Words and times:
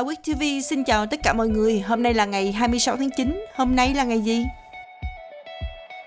Awake 0.00 0.34
TV 0.34 0.42
xin 0.64 0.84
chào 0.84 1.06
tất 1.06 1.20
cả 1.22 1.32
mọi 1.32 1.48
người. 1.48 1.80
Hôm 1.80 2.02
nay 2.02 2.14
là 2.14 2.24
ngày 2.24 2.52
26 2.52 2.96
tháng 2.96 3.10
9. 3.10 3.46
Hôm 3.54 3.76
nay 3.76 3.94
là 3.94 4.04
ngày 4.04 4.20
gì? 4.20 4.44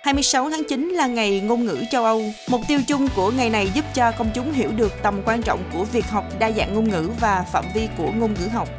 26 0.03 0.49
tháng 0.49 0.63
9 0.69 0.89
là 0.89 1.07
ngày 1.07 1.39
ngôn 1.39 1.65
ngữ 1.65 1.83
châu 1.91 2.03
Âu. 2.03 2.21
Mục 2.49 2.61
tiêu 2.67 2.79
chung 2.87 3.07
của 3.15 3.31
ngày 3.31 3.49
này 3.49 3.69
giúp 3.73 3.85
cho 3.93 4.11
công 4.11 4.29
chúng 4.33 4.51
hiểu 4.51 4.71
được 4.71 4.93
tầm 5.03 5.21
quan 5.25 5.41
trọng 5.41 5.63
của 5.73 5.83
việc 5.83 6.05
học 6.05 6.25
đa 6.39 6.51
dạng 6.51 6.73
ngôn 6.73 6.89
ngữ 6.89 7.09
và 7.19 7.45
phạm 7.51 7.65
vi 7.73 7.87
của 7.97 8.11
ngôn 8.11 8.33
ngữ 8.33 8.47
học. 8.47 8.69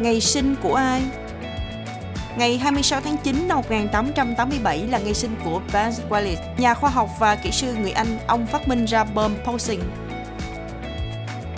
Ngày 0.00 0.20
sinh 0.20 0.54
của 0.62 0.74
ai? 0.74 1.02
Ngày 2.38 2.58
26 2.58 3.00
tháng 3.00 3.16
9 3.16 3.48
năm 3.48 3.56
1887 3.56 4.86
là 4.90 4.98
ngày 4.98 5.14
sinh 5.14 5.36
của 5.44 5.60
Bass 5.72 6.00
Wallace, 6.08 6.54
nhà 6.58 6.74
khoa 6.74 6.90
học 6.90 7.08
và 7.18 7.34
kỹ 7.34 7.50
sư 7.50 7.74
người 7.82 7.92
Anh. 7.92 8.18
Ông 8.26 8.46
phát 8.46 8.68
minh 8.68 8.84
ra 8.84 9.04
bơm 9.04 9.34
pulsing. 9.44 9.80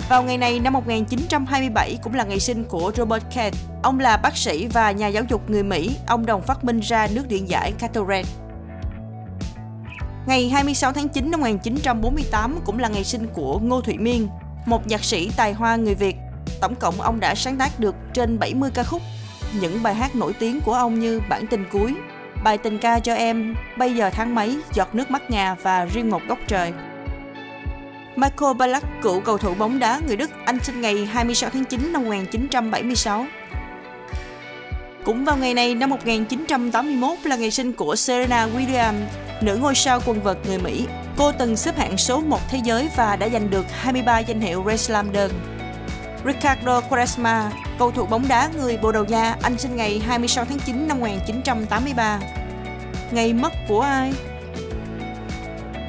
Vào 0.09 0.23
ngày 0.23 0.37
này 0.37 0.59
năm 0.59 0.73
1927 0.73 1.97
cũng 2.03 2.13
là 2.13 2.23
ngày 2.23 2.39
sinh 2.39 2.63
của 2.63 2.91
Robert 2.95 3.23
Kent. 3.35 3.53
Ông 3.83 3.99
là 3.99 4.17
bác 4.17 4.37
sĩ 4.37 4.67
và 4.67 4.91
nhà 4.91 5.07
giáo 5.07 5.23
dục 5.29 5.49
người 5.49 5.63
Mỹ. 5.63 5.95
Ông 6.07 6.25
đồng 6.25 6.41
phát 6.41 6.63
minh 6.63 6.79
ra 6.79 7.07
nước 7.13 7.27
điện 7.27 7.49
giải 7.49 7.71
Catherine. 7.79 8.29
Ngày 10.27 10.49
26 10.49 10.93
tháng 10.93 11.09
9 11.09 11.31
năm 11.31 11.41
1948 11.41 12.59
cũng 12.65 12.79
là 12.79 12.87
ngày 12.87 13.03
sinh 13.03 13.27
của 13.33 13.59
Ngô 13.59 13.81
Thụy 13.81 13.97
Miên, 13.97 14.27
một 14.65 14.87
nhạc 14.87 15.03
sĩ 15.03 15.31
tài 15.37 15.53
hoa 15.53 15.75
người 15.75 15.95
Việt. 15.95 16.15
Tổng 16.61 16.75
cộng 16.75 17.01
ông 17.01 17.19
đã 17.19 17.35
sáng 17.35 17.57
tác 17.57 17.79
được 17.79 17.95
trên 18.13 18.39
70 18.39 18.69
ca 18.73 18.83
khúc. 18.83 19.01
Những 19.61 19.83
bài 19.83 19.95
hát 19.95 20.15
nổi 20.15 20.33
tiếng 20.39 20.61
của 20.61 20.73
ông 20.73 20.99
như 20.99 21.21
Bản 21.29 21.47
tình 21.47 21.65
cuối, 21.71 21.95
Bài 22.43 22.57
tình 22.57 22.77
ca 22.77 22.99
cho 22.99 23.13
em, 23.13 23.55
Bây 23.77 23.95
giờ 23.95 24.09
tháng 24.09 24.35
mấy, 24.35 24.57
Giọt 24.73 24.95
nước 24.95 25.11
mắt 25.11 25.29
ngà 25.29 25.55
và 25.61 25.85
Riêng 25.85 26.09
một 26.09 26.21
góc 26.27 26.39
trời. 26.47 26.73
Michael 28.15 28.53
Ballack, 28.57 28.85
cựu 29.01 29.19
cầu 29.19 29.37
thủ 29.37 29.53
bóng 29.53 29.79
đá 29.79 29.99
người 30.07 30.15
Đức, 30.15 30.29
anh 30.45 30.59
sinh 30.63 30.81
ngày 30.81 31.05
26 31.05 31.49
tháng 31.49 31.65
9 31.65 31.93
năm 31.93 32.03
1976. 32.03 33.25
Cũng 35.03 35.25
vào 35.25 35.37
ngày 35.37 35.53
này 35.53 35.75
năm 35.75 35.89
1981 35.89 37.17
là 37.23 37.35
ngày 37.35 37.51
sinh 37.51 37.73
của 37.73 37.95
Serena 37.95 38.47
Williams, 38.47 39.01
nữ 39.41 39.57
ngôi 39.57 39.75
sao 39.75 39.99
quần 40.05 40.21
vợt 40.21 40.37
người 40.47 40.57
Mỹ. 40.57 40.85
Cô 41.17 41.31
từng 41.31 41.55
xếp 41.55 41.77
hạng 41.77 41.97
số 41.97 42.21
1 42.21 42.39
thế 42.49 42.59
giới 42.63 42.89
và 42.95 43.15
đã 43.15 43.29
giành 43.29 43.49
được 43.49 43.65
23 43.71 44.19
danh 44.19 44.41
hiệu 44.41 44.61
Grand 44.61 44.81
Slam 44.81 45.11
đơn. 45.11 45.31
Ricardo 46.25 46.81
Quaresma, 46.81 47.51
cầu 47.79 47.91
thủ 47.91 48.05
bóng 48.05 48.27
đá 48.27 48.49
người 48.57 48.77
Bồ 48.77 48.91
Đào 48.91 49.05
Nha, 49.05 49.35
anh 49.41 49.57
sinh 49.57 49.75
ngày 49.75 49.99
26 49.99 50.45
tháng 50.45 50.59
9 50.59 50.87
năm 50.87 50.99
1983. 50.99 52.19
Ngày 53.11 53.33
mất 53.33 53.53
của 53.67 53.81
ai? 53.81 54.13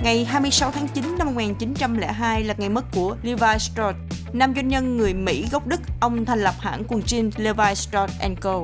Ngày 0.05 0.25
26 0.25 0.71
tháng 0.71 0.89
9 0.89 1.05
năm 1.19 1.27
1902 1.27 2.45
là 2.45 2.55
ngày 2.59 2.69
mất 2.69 2.85
của 2.95 3.17
Levi 3.23 3.59
Strauss, 3.59 3.99
nam 4.33 4.55
doanh 4.55 4.69
nhân 4.69 4.97
người 4.97 5.15
Mỹ 5.15 5.47
gốc 5.53 5.67
Đức, 5.67 5.81
ông 6.01 6.25
thành 6.25 6.43
lập 6.43 6.55
hãng 6.59 6.83
quần 6.89 7.01
jean 7.01 7.31
Levi 7.37 7.75
Strauss 7.75 8.15
Co. 8.41 8.61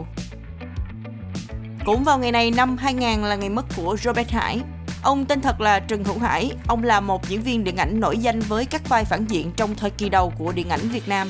Cũng 1.86 2.05
vào 2.05 2.18
ngày 2.18 2.33
này 2.33 2.50
năm 2.50 2.77
2000 2.77 3.22
là 3.22 3.36
ngày 3.36 3.48
mất 3.48 3.64
của 3.77 3.96
Robert 4.02 4.30
Hải. 4.30 4.61
Ông 5.02 5.24
tên 5.24 5.41
thật 5.41 5.61
là 5.61 5.80
Trần 5.80 6.05
Hữu 6.05 6.18
Hải, 6.18 6.52
ông 6.68 6.84
là 6.84 7.00
một 7.00 7.28
diễn 7.28 7.42
viên 7.42 7.64
điện 7.64 7.77
ảnh 7.77 8.00
nổi 8.00 8.18
danh 8.18 8.41
với 8.41 8.64
các 8.64 8.88
vai 8.88 9.05
phản 9.05 9.24
diện 9.24 9.52
trong 9.56 9.74
thời 9.74 9.91
kỳ 9.91 10.08
đầu 10.08 10.33
của 10.38 10.52
điện 10.52 10.68
ảnh 10.68 10.88
Việt 10.88 11.08
Nam. 11.08 11.28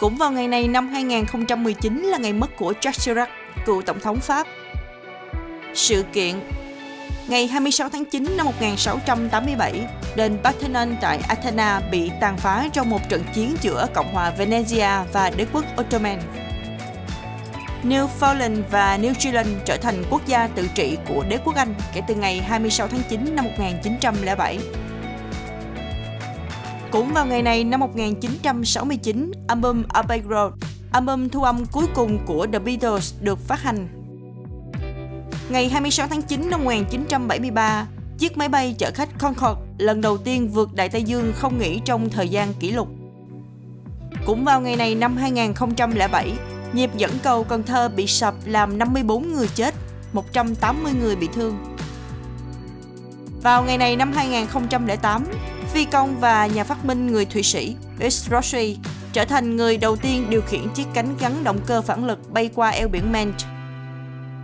Cũng 0.00 0.16
vào 0.16 0.32
ngày 0.32 0.48
này 0.48 0.68
năm 0.68 0.88
2019 0.88 2.02
là 2.02 2.18
ngày 2.18 2.32
mất 2.32 2.56
của 2.58 2.72
Jacques 2.80 2.92
Chirac, 2.92 3.28
cựu 3.66 3.82
tổng 3.82 4.00
thống 4.00 4.20
Pháp. 4.20 4.46
Sự 5.74 6.04
kiện 6.12 6.40
Ngày 7.30 7.46
26 7.46 7.88
tháng 7.88 8.04
9 8.04 8.36
năm 8.36 8.46
1687, 8.46 9.86
đền 10.16 10.38
Parthenon 10.44 10.96
tại 11.00 11.18
Athena 11.28 11.80
bị 11.90 12.10
tàn 12.20 12.36
phá 12.36 12.68
trong 12.72 12.90
một 12.90 13.08
trận 13.08 13.22
chiến 13.34 13.56
giữa 13.60 13.86
Cộng 13.94 14.12
hòa 14.12 14.32
Venezia 14.38 15.04
và 15.12 15.30
đế 15.30 15.46
quốc 15.52 15.64
Ottoman. 15.80 16.20
Newfoundland 17.82 18.62
và 18.70 18.98
New 18.98 19.12
Zealand 19.12 19.58
trở 19.64 19.76
thành 19.76 20.04
quốc 20.10 20.26
gia 20.26 20.46
tự 20.46 20.68
trị 20.74 20.98
của 21.08 21.24
đế 21.28 21.38
quốc 21.44 21.56
Anh 21.56 21.74
kể 21.94 22.00
từ 22.08 22.14
ngày 22.14 22.40
26 22.40 22.88
tháng 22.88 23.02
9 23.08 23.36
năm 23.36 23.44
1907. 23.44 24.58
Cũng 26.90 27.12
vào 27.12 27.26
ngày 27.26 27.42
này 27.42 27.64
năm 27.64 27.80
1969, 27.80 29.32
album 29.48 29.82
Abbey 29.88 30.20
Road, 30.30 30.52
album 30.92 31.28
thu 31.28 31.42
âm 31.42 31.64
cuối 31.72 31.86
cùng 31.94 32.18
của 32.26 32.46
The 32.52 32.58
Beatles 32.58 33.14
được 33.20 33.38
phát 33.38 33.62
hành. 33.62 33.99
Ngày 35.50 35.68
26 35.68 36.08
tháng 36.08 36.22
9 36.22 36.50
năm 36.50 36.64
1973, 36.64 37.86
chiếc 38.18 38.36
máy 38.36 38.48
bay 38.48 38.74
chở 38.78 38.90
khách 38.94 39.18
Concorde 39.18 39.60
lần 39.78 40.00
đầu 40.00 40.18
tiên 40.18 40.48
vượt 40.48 40.74
Đại 40.74 40.88
Tây 40.88 41.02
Dương 41.02 41.32
không 41.36 41.58
nghỉ 41.58 41.80
trong 41.84 42.10
thời 42.10 42.28
gian 42.28 42.54
kỷ 42.54 42.70
lục. 42.70 42.88
Cũng 44.26 44.44
vào 44.44 44.60
ngày 44.60 44.76
này 44.76 44.94
năm 44.94 45.16
2007, 45.16 46.32
nhịp 46.72 46.90
dẫn 46.96 47.10
cầu 47.22 47.44
Cần 47.44 47.62
Thơ 47.62 47.88
bị 47.88 48.06
sập 48.06 48.34
làm 48.44 48.78
54 48.78 49.32
người 49.32 49.48
chết, 49.54 49.74
180 50.12 50.92
người 51.00 51.16
bị 51.16 51.28
thương. 51.34 51.76
Vào 53.42 53.62
ngày 53.62 53.78
này 53.78 53.96
năm 53.96 54.12
2008, 54.12 55.24
phi 55.72 55.84
công 55.84 56.20
và 56.20 56.46
nhà 56.46 56.64
phát 56.64 56.84
minh 56.84 57.06
người 57.06 57.24
Thụy 57.24 57.42
Sĩ 57.42 57.76
Buzz 57.98 58.36
Rossi 58.36 58.78
trở 59.12 59.24
thành 59.24 59.56
người 59.56 59.76
đầu 59.76 59.96
tiên 59.96 60.26
điều 60.28 60.40
khiển 60.40 60.68
chiếc 60.74 60.86
cánh 60.94 61.16
gắn 61.20 61.44
động 61.44 61.58
cơ 61.66 61.82
phản 61.82 62.04
lực 62.04 62.30
bay 62.30 62.50
qua 62.54 62.70
eo 62.70 62.88
biển 62.88 63.12
Manche. 63.12 63.59